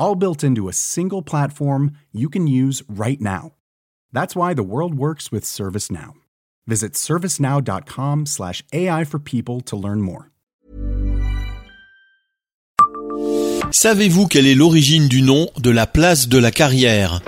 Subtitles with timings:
[0.00, 3.52] all built into a single platform you can use right now.
[4.12, 6.14] That's why the world works with ServiceNow.
[6.66, 10.30] Visit servicenow.com/slash AI for people to learn more.
[13.72, 17.22] Savez-vous quelle est l'origine du nom de la place de la carrière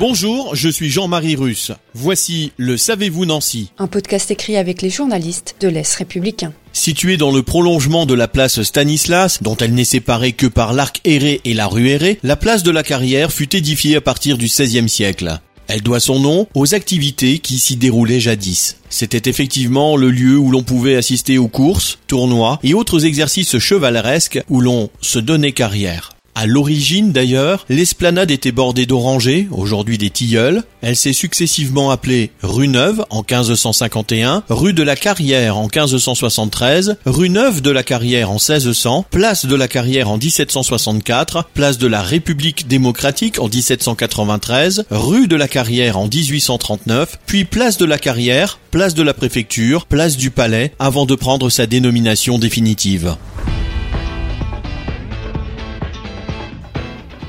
[0.00, 1.72] Bonjour, je suis Jean-Marie Russe.
[1.92, 6.54] Voici le Savez-vous Nancy Un podcast écrit avec les journalistes de l'Est républicain.
[6.72, 11.02] Située dans le prolongement de la place Stanislas, dont elle n'est séparée que par l'arc
[11.04, 14.46] erré et la rue errée, la place de la Carrière fut édifiée à partir du
[14.46, 15.38] XVIe siècle.
[15.68, 18.78] Elle doit son nom aux activités qui s'y déroulaient jadis.
[18.88, 24.42] C'était effectivement le lieu où l'on pouvait assister aux courses, tournois et autres exercices chevaleresques
[24.48, 26.16] où l'on se donnait carrière.
[26.40, 30.62] À l'origine d'ailleurs, l'esplanade était bordée d'orangers, aujourd'hui des tilleuls.
[30.80, 37.28] Elle s'est successivement appelée rue Neuve en 1551, rue de la Carrière en 1573, rue
[37.28, 42.00] Neuve de la Carrière en 1600, place de la Carrière en 1764, place de la
[42.00, 48.58] République démocratique en 1793, rue de la Carrière en 1839, puis place de la Carrière,
[48.70, 53.16] place de la préfecture, place du Palais, avant de prendre sa dénomination définitive.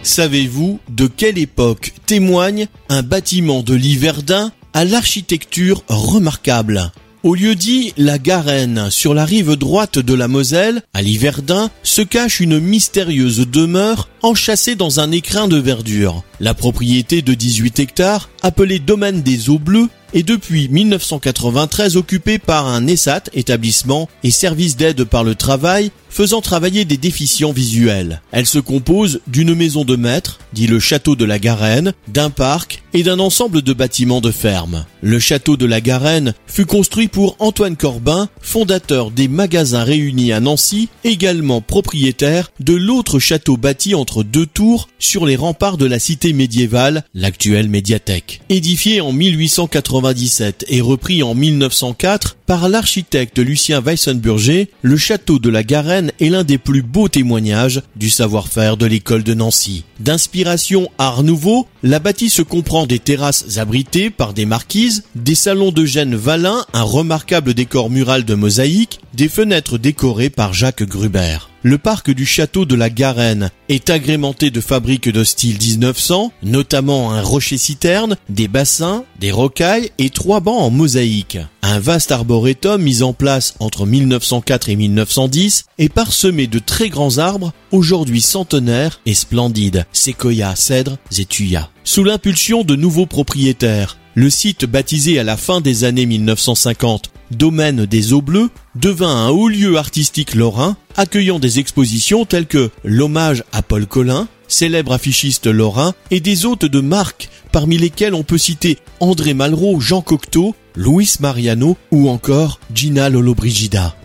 [0.03, 6.91] Savez-vous de quelle époque témoigne un bâtiment de Liverdun à l'architecture remarquable?
[7.23, 12.01] Au lieu dit La Garenne, sur la rive droite de la Moselle, à Liverdun, se
[12.01, 16.23] cache une mystérieuse demeure enchâssée dans un écrin de verdure.
[16.39, 22.65] La propriété de 18 hectares, appelée Domaine des Eaux Bleues, est depuis 1993 occupée par
[22.65, 28.21] un ESAT, établissement et service d'aide par le travail, faisant travailler des déficients visuels.
[28.31, 32.83] Elle se compose d'une maison de maître, dit le château de la Garenne, d'un parc
[32.93, 34.85] et d'un ensemble de bâtiments de ferme.
[35.01, 40.41] Le château de la Garenne fut construit pour Antoine Corbin, fondateur des magasins réunis à
[40.41, 45.99] Nancy, également propriétaire de l'autre château bâti entre deux tours sur les remparts de la
[45.99, 48.41] cité médiévale, l'actuelle médiathèque.
[48.49, 55.63] Édifié en 1897 et repris en 1904 par l'architecte Lucien Weissenburger, le château de la
[55.63, 59.85] Garenne est l'un des plus beaux témoignages du savoir-faire de l'école de Nancy.
[60.01, 65.71] D'inspiration art nouveau, la bâtisse se comprend des terrasses abritées par des marquises, des salons
[65.71, 71.50] de Gênes Valin, un remarquable décor mural de mosaïque, des fenêtres décorées par Jacques Gruber.
[71.63, 77.11] Le parc du château de la Garenne est agrémenté de fabriques de style 1900, notamment
[77.11, 81.37] un rocher-citerne, des bassins, des rocailles et trois bancs en mosaïque.
[81.61, 87.19] Un vaste arboretum mis en place entre 1904 et 1910 est parsemé de très grands
[87.19, 91.69] arbres, aujourd'hui centenaires et splendides, séquoias, cèdres et tuyas.
[91.83, 97.85] Sous l'impulsion de nouveaux propriétaires, le site baptisé à la fin des années 1950 Domaine
[97.85, 103.43] des Eaux Bleues devint un haut lieu artistique lorrain accueillant des expositions telles que l'hommage
[103.53, 108.37] à Paul Collin, célèbre affichiste lorrain, et des hôtes de marque parmi lesquels on peut
[108.37, 113.95] citer André Malraux, Jean Cocteau, Luis Mariano ou encore Gina Lollobrigida.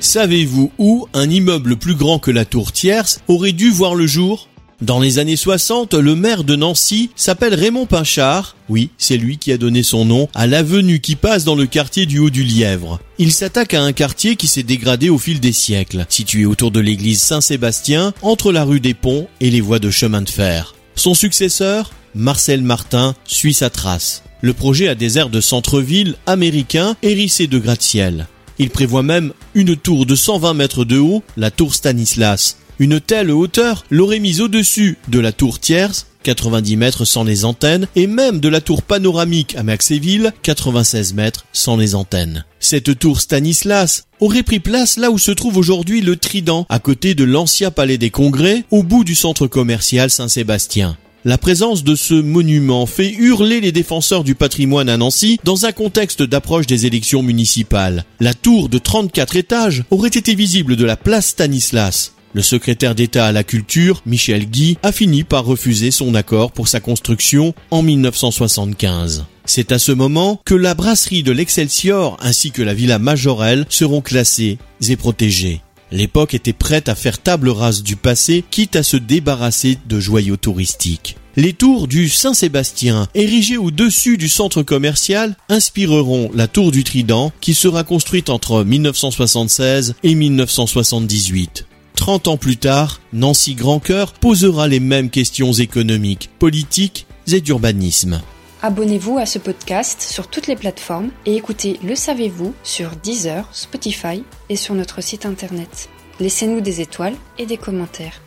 [0.00, 4.48] Savez-vous où un immeuble plus grand que la tour Tierce aurait dû voir le jour?
[4.82, 8.56] Dans les années 60, le maire de Nancy s'appelle Raymond Pinchard.
[8.68, 12.04] Oui, c'est lui qui a donné son nom à l'avenue qui passe dans le quartier
[12.04, 13.00] du Haut du Lièvre.
[13.16, 16.80] Il s'attaque à un quartier qui s'est dégradé au fil des siècles, situé autour de
[16.80, 20.74] l'église Saint-Sébastien, entre la rue des Ponts et les voies de chemin de fer.
[20.94, 24.24] Son successeur, Marcel Martin, suit sa trace.
[24.42, 28.26] Le projet a des airs de centre-ville américain hérissé de gratte-ciel.
[28.58, 33.30] Il prévoit même une tour de 120 mètres de haut, la tour Stanislas, une telle
[33.30, 38.40] hauteur l'aurait mise au-dessus de la tour tierce, 90 mètres sans les antennes, et même
[38.40, 42.44] de la tour panoramique à Maxéville, 96 mètres sans les antennes.
[42.58, 47.14] Cette tour Stanislas aurait pris place là où se trouve aujourd'hui le Trident, à côté
[47.14, 50.96] de l'ancien palais des congrès, au bout du centre commercial Saint-Sébastien.
[51.24, 55.72] La présence de ce monument fait hurler les défenseurs du patrimoine à Nancy dans un
[55.72, 58.04] contexte d'approche des élections municipales.
[58.20, 62.12] La tour de 34 étages aurait été visible de la place Stanislas.
[62.36, 66.68] Le secrétaire d'État à la culture, Michel Guy, a fini par refuser son accord pour
[66.68, 69.24] sa construction en 1975.
[69.46, 74.02] C'est à ce moment que la brasserie de l'Excelsior ainsi que la villa Majorelle seront
[74.02, 75.62] classées et protégées.
[75.90, 80.36] L'époque était prête à faire table rase du passé, quitte à se débarrasser de joyaux
[80.36, 81.16] touristiques.
[81.36, 87.54] Les tours du Saint-Sébastien, érigées au-dessus du centre commercial, inspireront la tour du Trident, qui
[87.54, 91.64] sera construite entre 1976 et 1978.
[91.96, 98.20] 30 ans plus tard, Nancy Grandcoeur posera les mêmes questions économiques, politiques et d'urbanisme.
[98.62, 104.22] Abonnez-vous à ce podcast sur toutes les plateformes et écoutez Le Savez-vous sur Deezer, Spotify
[104.48, 105.88] et sur notre site internet.
[106.20, 108.20] Laissez-nous des étoiles et des commentaires.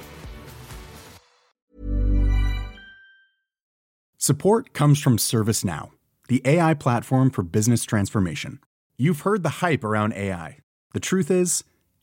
[4.17, 5.91] Support comes from ServiceNow,
[6.27, 8.59] the AI platform for business transformation.
[8.97, 10.57] You've heard the hype around AI.
[10.93, 11.63] The truth is,